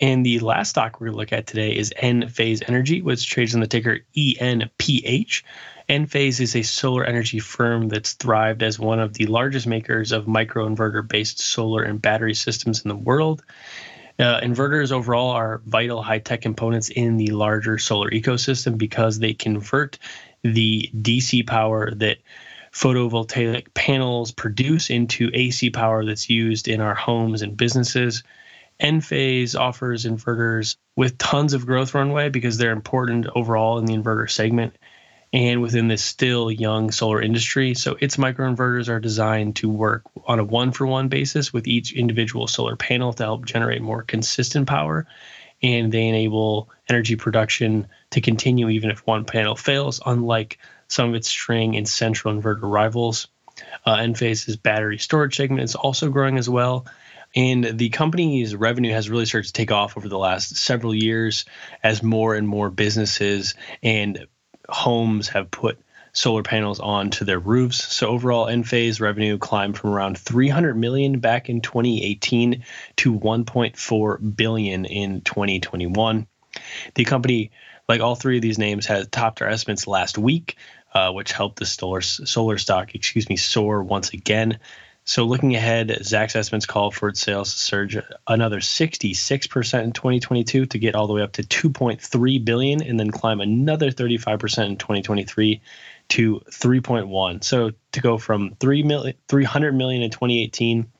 And 0.00 0.24
the 0.24 0.38
last 0.38 0.70
stock 0.70 0.98
we're 0.98 1.08
going 1.08 1.14
to 1.14 1.18
look 1.18 1.32
at 1.32 1.46
today 1.46 1.76
is 1.76 1.92
Enphase 2.02 2.62
Energy, 2.66 3.02
which 3.02 3.28
trades 3.28 3.54
on 3.54 3.60
the 3.60 3.66
ticker 3.66 4.00
ENPH. 4.16 5.42
Enphase 5.90 6.40
is 6.40 6.56
a 6.56 6.62
solar 6.62 7.04
energy 7.04 7.38
firm 7.38 7.88
that's 7.88 8.14
thrived 8.14 8.62
as 8.62 8.78
one 8.78 8.98
of 8.98 9.12
the 9.12 9.26
largest 9.26 9.66
makers 9.66 10.12
of 10.12 10.24
microinverter 10.24 11.06
based 11.06 11.40
solar 11.40 11.82
and 11.82 12.00
battery 12.00 12.34
systems 12.34 12.82
in 12.82 12.88
the 12.88 12.96
world. 12.96 13.42
Uh, 14.20 14.38
inverters 14.42 14.92
overall 14.92 15.30
are 15.30 15.62
vital 15.64 16.02
high 16.02 16.18
tech 16.18 16.42
components 16.42 16.90
in 16.90 17.16
the 17.16 17.28
larger 17.28 17.78
solar 17.78 18.10
ecosystem 18.10 18.76
because 18.76 19.18
they 19.18 19.32
convert 19.32 19.98
the 20.42 20.90
DC 20.94 21.46
power 21.46 21.90
that 21.94 22.18
photovoltaic 22.70 23.72
panels 23.72 24.30
produce 24.30 24.90
into 24.90 25.30
AC 25.32 25.70
power 25.70 26.04
that's 26.04 26.28
used 26.28 26.68
in 26.68 26.82
our 26.82 26.94
homes 26.94 27.40
and 27.40 27.56
businesses. 27.56 28.22
Enphase 28.78 29.58
offers 29.58 30.04
inverters 30.04 30.76
with 30.96 31.16
tons 31.16 31.54
of 31.54 31.64
growth 31.64 31.94
runway 31.94 32.28
because 32.28 32.58
they're 32.58 32.72
important 32.72 33.26
overall 33.34 33.78
in 33.78 33.86
the 33.86 33.94
inverter 33.94 34.30
segment 34.30 34.76
and 35.32 35.62
within 35.62 35.88
this 35.88 36.02
still 36.02 36.50
young 36.50 36.90
solar 36.90 37.22
industry. 37.22 37.74
So 37.74 37.96
its 38.00 38.16
microinverters 38.16 38.88
are 38.88 39.00
designed 39.00 39.56
to 39.56 39.68
work 39.68 40.02
on 40.26 40.40
a 40.40 40.44
one 40.44 40.72
for 40.72 40.86
one 40.86 41.08
basis 41.08 41.52
with 41.52 41.68
each 41.68 41.92
individual 41.92 42.46
solar 42.46 42.76
panel 42.76 43.12
to 43.12 43.22
help 43.22 43.46
generate 43.46 43.82
more 43.82 44.02
consistent 44.02 44.66
power. 44.66 45.06
And 45.62 45.92
they 45.92 46.08
enable 46.08 46.70
energy 46.88 47.16
production 47.16 47.86
to 48.10 48.20
continue 48.20 48.70
even 48.70 48.90
if 48.90 49.06
one 49.06 49.24
panel 49.24 49.54
fails, 49.54 50.00
unlike 50.04 50.58
some 50.88 51.10
of 51.10 51.14
its 51.14 51.28
string 51.28 51.76
and 51.76 51.88
central 51.88 52.34
inverter 52.34 52.62
rivals. 52.62 53.28
Uh, 53.86 53.96
Enphase's 53.96 54.56
battery 54.56 54.98
storage 54.98 55.36
segment 55.36 55.62
is 55.62 55.74
also 55.74 56.08
growing 56.08 56.38
as 56.38 56.48
well. 56.48 56.86
And 57.36 57.78
the 57.78 57.90
company's 57.90 58.56
revenue 58.56 58.92
has 58.92 59.08
really 59.08 59.26
started 59.26 59.48
to 59.48 59.52
take 59.52 59.70
off 59.70 59.96
over 59.96 60.08
the 60.08 60.18
last 60.18 60.56
several 60.56 60.94
years 60.94 61.44
as 61.82 62.02
more 62.02 62.34
and 62.34 62.48
more 62.48 62.70
businesses 62.70 63.54
and 63.82 64.26
homes 64.70 65.28
have 65.28 65.50
put 65.50 65.78
solar 66.12 66.42
panels 66.42 66.80
onto 66.80 67.24
their 67.24 67.38
roofs. 67.38 67.92
So 67.92 68.08
overall, 68.08 68.46
Enphase 68.46 69.00
revenue 69.00 69.38
climbed 69.38 69.78
from 69.78 69.90
around 69.90 70.18
300 70.18 70.76
million 70.76 71.20
back 71.20 71.48
in 71.48 71.60
2018 71.60 72.64
to 72.96 73.18
1.4 73.18 74.36
billion 74.36 74.84
in 74.84 75.20
2021. 75.20 76.26
The 76.94 77.04
company, 77.04 77.52
like 77.88 78.00
all 78.00 78.16
three 78.16 78.36
of 78.36 78.42
these 78.42 78.58
names, 78.58 78.86
has 78.86 79.06
topped 79.08 79.40
our 79.40 79.48
estimates 79.48 79.86
last 79.86 80.18
week, 80.18 80.56
uh, 80.92 81.12
which 81.12 81.32
helped 81.32 81.58
the 81.58 81.66
solar 81.66 82.00
solar 82.00 82.58
stock, 82.58 82.94
excuse 82.94 83.28
me, 83.28 83.36
soar 83.36 83.82
once 83.82 84.12
again. 84.12 84.58
So 85.04 85.24
looking 85.24 85.56
ahead, 85.56 85.88
Zacks 85.88 86.36
estimates 86.36 86.66
call 86.66 86.90
for 86.90 87.08
its 87.08 87.20
sales 87.20 87.52
to 87.52 87.58
surge 87.58 87.98
another 88.28 88.60
66% 88.60 89.82
in 89.82 89.92
2022 89.92 90.66
to 90.66 90.78
get 90.78 90.94
all 90.94 91.06
the 91.06 91.14
way 91.14 91.22
up 91.22 91.32
to 91.32 91.42
2.3 91.42 92.44
billion 92.44 92.82
and 92.82 93.00
then 93.00 93.10
climb 93.10 93.40
another 93.40 93.90
35% 93.90 94.66
in 94.66 94.76
2023 94.76 95.62
to 96.10 96.40
3.1. 96.50 97.42
So 97.42 97.72
to 97.92 98.00
go 98.00 98.18
from 98.18 98.54
3 98.60 98.82
million 98.82 99.16
300 99.28 99.74
million 99.74 100.02
in 100.02 100.10
2018 100.10 100.90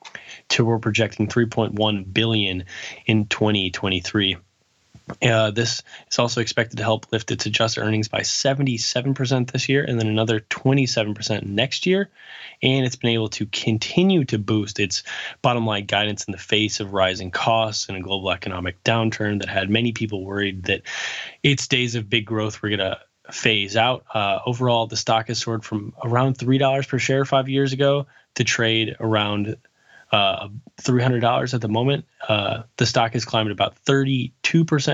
to 0.49 0.65
we're 0.65 0.79
projecting 0.79 1.27
3.1 1.27 2.13
billion 2.13 2.65
in 3.05 3.27
2023. 3.27 4.37
Uh, 5.21 5.51
this 5.51 5.83
is 6.09 6.19
also 6.19 6.41
expected 6.41 6.77
to 6.77 6.83
help 6.83 7.11
lift 7.11 7.31
its 7.31 7.45
adjusted 7.45 7.81
earnings 7.81 8.07
by 8.07 8.21
77% 8.21 9.51
this 9.51 9.69
year 9.69 9.83
and 9.83 9.99
then 9.99 10.07
another 10.07 10.39
27% 10.39 11.43
next 11.43 11.85
year. 11.85 12.09
And 12.63 12.85
it's 12.85 12.95
been 12.95 13.11
able 13.11 13.29
to 13.29 13.45
continue 13.47 14.25
to 14.25 14.37
boost 14.37 14.79
its 14.79 15.03
bottom 15.41 15.65
line 15.65 15.85
guidance 15.85 16.25
in 16.25 16.31
the 16.31 16.37
face 16.37 16.79
of 16.79 16.93
rising 16.93 17.31
costs 17.31 17.87
and 17.87 17.97
a 17.97 18.01
global 18.01 18.31
economic 18.31 18.83
downturn 18.83 19.39
that 19.39 19.49
had 19.49 19.69
many 19.69 19.91
people 19.91 20.23
worried 20.23 20.63
that 20.63 20.81
its 21.43 21.67
days 21.67 21.95
of 21.95 22.09
big 22.09 22.25
growth 22.25 22.61
were 22.61 22.69
going 22.69 22.79
to 22.79 22.99
phase 23.31 23.75
out. 23.77 24.05
Uh, 24.13 24.39
overall, 24.45 24.87
the 24.87 24.97
stock 24.97 25.27
has 25.27 25.39
soared 25.39 25.63
from 25.63 25.93
around 26.03 26.37
$3 26.37 26.87
per 26.87 26.99
share 26.99 27.25
five 27.25 27.49
years 27.49 27.73
ago 27.73 28.07
to 28.35 28.43
trade 28.43 28.95
around 28.99 29.57
uh, 30.11 30.49
$300 30.81 31.53
at 31.53 31.61
the 31.61 31.67
moment. 31.67 32.05
Uh, 32.27 32.63
the 32.77 32.85
stock 32.85 33.13
has 33.13 33.25
climbed 33.25 33.51
about 33.51 33.75
32% 33.85 34.31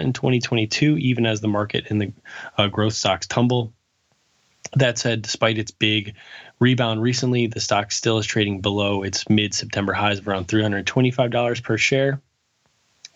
in 0.03 0.13
2022, 0.13 0.97
even 0.97 1.25
as 1.25 1.41
the 1.41 1.47
market 1.47 1.87
and 1.89 2.01
the 2.01 2.13
uh, 2.57 2.67
growth 2.67 2.93
stocks 2.93 3.27
tumble. 3.27 3.73
That 4.75 4.97
said, 4.97 5.21
despite 5.21 5.57
its 5.57 5.71
big 5.71 6.15
rebound 6.59 7.01
recently, 7.01 7.47
the 7.47 7.61
stock 7.61 7.91
still 7.91 8.17
is 8.17 8.25
trading 8.25 8.61
below 8.61 9.03
its 9.03 9.29
mid 9.29 9.53
September 9.53 9.93
highs 9.93 10.19
of 10.19 10.27
around 10.27 10.47
$325 10.47 11.63
per 11.63 11.77
share. 11.77 12.21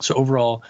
So 0.04 0.16
overall, 0.16 0.64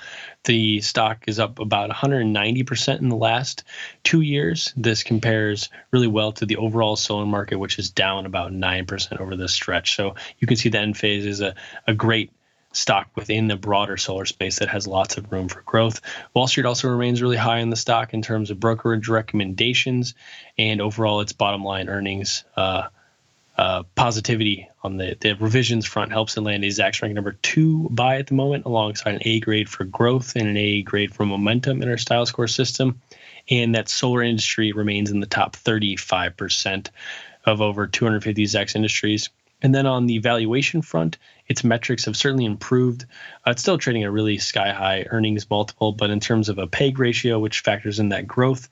the 0.46 0.82
stock 0.82 1.26
is 1.28 1.40
up 1.40 1.60
about 1.60 1.90
190% 1.90 3.00
in 3.00 3.10
the 3.10 3.16
last 3.16 3.64
two 4.04 4.22
years. 4.22 4.74
This 4.76 5.04
compares 5.04 5.70
really 5.92 6.08
well 6.08 6.32
to 6.34 6.46
the 6.46 6.58
overall 6.58 6.96
solar 6.96 7.26
market, 7.26 7.58
which 7.58 7.80
is 7.80 7.90
down 7.90 8.26
about 8.26 8.52
9% 8.52 9.20
over 9.20 9.36
this 9.36 9.54
stretch. 9.54 9.96
So 9.96 10.16
you 10.40 10.48
can 10.48 10.58
see 10.58 10.70
that 10.70 10.84
Enphase 10.84 11.26
is 11.26 11.42
a, 11.42 11.56
a 11.88 11.94
great 11.94 12.32
stock 12.74 13.10
within 13.16 13.48
the 13.48 13.56
broader 13.56 13.98
solar 13.98 14.26
space 14.26 14.60
that 14.60 14.70
has 14.70 14.88
lots 14.88 15.18
of 15.18 15.32
room 15.32 15.50
for 15.50 15.62
growth. 15.62 16.02
Wall 16.34 16.48
Street 16.48 16.66
also 16.66 16.88
remains 16.88 17.22
really 17.22 17.38
high 17.38 17.60
in 17.60 17.70
the 17.70 17.76
stock 17.76 18.14
in 18.14 18.22
terms 18.22 18.50
of 18.50 18.60
brokerage 18.60 19.08
recommendations 19.08 20.14
and 20.58 20.82
overall 20.82 21.22
its 21.22 21.34
bottom 21.34 21.64
line 21.64 21.90
earnings. 21.90 22.46
Uh, 22.56 22.88
uh, 23.58 23.84
positivity 23.96 24.70
on 24.84 24.98
the, 24.98 25.18
the 25.20 25.34
revisions 25.34 25.86
front 25.86 26.12
helps 26.12 26.38
it 26.38 26.42
land 26.42 26.64
a 26.64 26.68
Zacks 26.68 27.02
rank 27.02 27.14
number 27.14 27.34
two 27.42 27.90
buy 27.90 28.18
at 28.18 28.28
the 28.28 28.34
moment, 28.34 28.66
alongside 28.66 29.16
an 29.16 29.22
A 29.24 29.40
grade 29.40 29.70
for 29.70 29.84
growth 29.84 30.36
and 30.36 30.48
an 30.48 30.58
A 30.58 30.82
grade 30.82 31.14
for 31.14 31.26
momentum 31.26 31.82
in 31.82 31.90
our 31.90 31.98
style 31.98 32.26
score 32.26 32.48
system. 32.48 33.02
And 33.50 33.76
that 33.76 33.90
solar 33.90 34.24
industry 34.24 34.72
remains 34.72 35.12
in 35.12 35.20
the 35.20 35.26
top 35.28 35.56
35% 35.56 36.90
of 37.46 37.62
over 37.62 37.88
250 37.88 38.44
Zacks 38.46 38.76
industries. 38.76 39.30
And 39.62 39.76
then 39.76 39.86
on 39.86 40.08
the 40.08 40.18
valuation 40.18 40.82
front, 40.82 41.18
its 41.48 41.64
metrics 41.64 42.06
have 42.06 42.18
certainly 42.18 42.46
improved. 42.46 43.06
Uh, 43.46 43.52
it's 43.52 43.62
still 43.62 43.78
trading 43.78 44.04
at 44.04 44.08
a 44.08 44.12
really 44.12 44.38
sky 44.38 44.72
high 44.72 45.06
earnings 45.10 45.50
multiple, 45.50 45.92
but 45.92 46.10
in 46.10 46.20
terms 46.20 46.50
of 46.50 46.58
a 46.58 46.68
PEG 46.68 46.98
ratio, 47.00 47.40
which 47.40 47.60
factors 47.60 48.00
in 48.00 48.10
that 48.10 48.28
growth, 48.28 48.68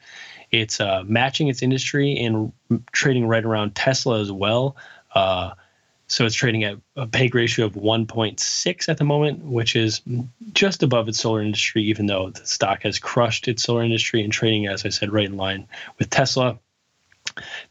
it's 0.51 0.79
uh, 0.79 1.03
matching 1.05 1.48
its 1.48 1.62
industry 1.62 2.17
and 2.17 2.51
trading 2.91 3.27
right 3.27 3.46
around 3.46 3.75
Tesla 3.75 4.19
as 4.19 4.31
well. 4.31 4.75
Uh, 5.13 5.51
so 6.08 6.25
it's 6.25 6.36
trading 6.36 6.63
at 6.63 6.77
a 6.96 7.05
PEG 7.05 7.36
ratio 7.36 7.67
of 7.67 7.74
1.6 7.74 8.89
at 8.89 8.98
the 8.98 9.03
moment, 9.03 9.46
which 9.46 9.75
is 9.75 10.01
just 10.53 10.81
above 10.81 11.08
its 11.08 11.19
solar 11.19 11.41
industry, 11.41 11.84
even 11.84 12.08
though 12.08 12.31
the 12.31 12.48
stock 12.48 12.81
has 12.81 12.98
crushed 12.98 13.48
its 13.48 13.62
solar 13.62 13.84
industry 13.84 14.24
and 14.24 14.34
trading, 14.34 14.65
as 14.65 14.86
I 14.86 14.89
said, 14.89 15.13
right 15.13 15.27
in 15.27 15.38
line 15.38 15.67
with 16.00 16.10
Tesla. 16.10 16.58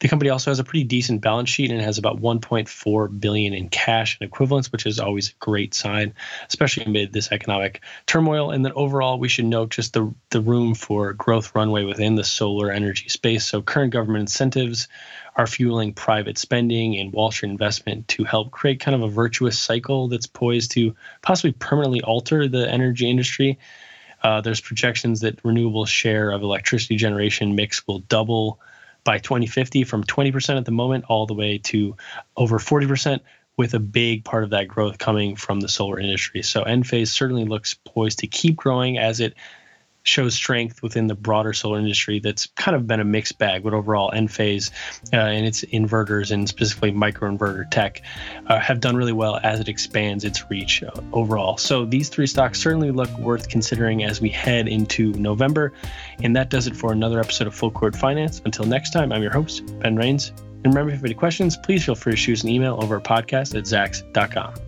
The 0.00 0.08
company 0.08 0.30
also 0.30 0.50
has 0.50 0.58
a 0.58 0.64
pretty 0.64 0.84
decent 0.84 1.20
balance 1.20 1.48
sheet 1.48 1.70
and 1.70 1.80
has 1.80 1.98
about 1.98 2.20
1.4 2.20 3.20
billion 3.20 3.54
in 3.54 3.68
cash 3.68 4.18
and 4.20 4.26
equivalents, 4.26 4.70
which 4.72 4.86
is 4.86 5.00
always 5.00 5.30
a 5.30 5.34
great 5.38 5.74
sign, 5.74 6.14
especially 6.48 6.84
amid 6.84 7.12
this 7.12 7.32
economic 7.32 7.82
turmoil. 8.06 8.50
And 8.50 8.64
then 8.64 8.72
overall, 8.74 9.18
we 9.18 9.28
should 9.28 9.46
note 9.46 9.70
just 9.70 9.92
the 9.92 10.12
the 10.30 10.40
room 10.40 10.74
for 10.74 11.12
growth 11.12 11.54
runway 11.54 11.84
within 11.84 12.14
the 12.14 12.24
solar 12.24 12.70
energy 12.70 13.08
space. 13.08 13.46
So 13.46 13.62
current 13.62 13.92
government 13.92 14.22
incentives 14.22 14.88
are 15.36 15.46
fueling 15.46 15.94
private 15.94 16.36
spending 16.36 16.98
and 16.98 17.12
Wall 17.12 17.30
Street 17.30 17.50
investment 17.50 18.08
to 18.08 18.24
help 18.24 18.50
create 18.50 18.80
kind 18.80 18.94
of 18.94 19.02
a 19.02 19.08
virtuous 19.08 19.58
cycle 19.58 20.08
that's 20.08 20.26
poised 20.26 20.72
to 20.72 20.94
possibly 21.22 21.52
permanently 21.52 22.02
alter 22.02 22.48
the 22.48 22.68
energy 22.68 23.08
industry. 23.08 23.58
Uh, 24.22 24.40
there's 24.40 24.60
projections 24.60 25.20
that 25.20 25.38
renewable 25.44 25.86
share 25.86 26.30
of 26.30 26.42
electricity 26.42 26.96
generation 26.96 27.54
mix 27.54 27.86
will 27.86 28.00
double 28.00 28.60
by 29.08 29.16
2050 29.16 29.84
from 29.84 30.04
20% 30.04 30.58
at 30.58 30.66
the 30.66 30.70
moment 30.70 31.06
all 31.08 31.24
the 31.24 31.32
way 31.32 31.56
to 31.56 31.96
over 32.36 32.58
40%, 32.58 33.20
with 33.56 33.72
a 33.72 33.78
big 33.78 34.22
part 34.22 34.44
of 34.44 34.50
that 34.50 34.68
growth 34.68 34.98
coming 34.98 35.34
from 35.34 35.60
the 35.60 35.68
solar 35.68 35.98
industry. 35.98 36.42
So 36.42 36.62
Enphase 36.62 37.08
certainly 37.08 37.46
looks 37.46 37.72
poised 37.72 38.18
to 38.18 38.26
keep 38.26 38.54
growing 38.54 38.98
as 38.98 39.20
it 39.20 39.32
shows 40.02 40.34
strength 40.34 40.82
within 40.82 41.06
the 41.06 41.14
broader 41.14 41.52
solar 41.52 41.78
industry 41.78 42.20
that's 42.20 42.46
kind 42.56 42.76
of 42.76 42.86
been 42.86 43.00
a 43.00 43.04
mixed 43.04 43.38
bag. 43.38 43.62
But 43.62 43.74
overall, 43.74 44.10
Enphase 44.10 44.70
uh, 45.12 45.16
and 45.16 45.46
its 45.46 45.62
inverters 45.64 46.30
and 46.30 46.48
specifically 46.48 46.92
microinverter 46.92 47.70
tech 47.70 48.02
uh, 48.46 48.58
have 48.58 48.80
done 48.80 48.96
really 48.96 49.12
well 49.12 49.38
as 49.42 49.60
it 49.60 49.68
expands 49.68 50.24
its 50.24 50.48
reach 50.50 50.82
uh, 50.82 50.90
overall. 51.12 51.56
So 51.56 51.84
these 51.84 52.08
three 52.08 52.26
stocks 52.26 52.60
certainly 52.60 52.90
look 52.90 53.10
worth 53.18 53.48
considering 53.48 54.04
as 54.04 54.20
we 54.20 54.28
head 54.28 54.68
into 54.68 55.12
November. 55.14 55.72
And 56.22 56.34
that 56.36 56.50
does 56.50 56.66
it 56.66 56.76
for 56.76 56.92
another 56.92 57.20
episode 57.20 57.46
of 57.46 57.54
Full 57.54 57.70
Court 57.70 57.94
Finance. 57.94 58.42
Until 58.44 58.64
next 58.64 58.90
time, 58.90 59.12
I'm 59.12 59.22
your 59.22 59.32
host, 59.32 59.78
Ben 59.80 59.96
Rains. 59.96 60.32
And 60.64 60.74
remember, 60.74 60.90
if 60.90 60.94
you 60.94 60.98
have 60.98 61.04
any 61.04 61.14
questions, 61.14 61.56
please 61.56 61.84
feel 61.84 61.94
free 61.94 62.12
to 62.12 62.16
shoot 62.16 62.38
us 62.38 62.42
an 62.42 62.48
email 62.48 62.78
over 62.82 62.96
at 62.96 63.04
podcast 63.04 63.56
at 63.56 63.64
zacks.com. 63.64 64.67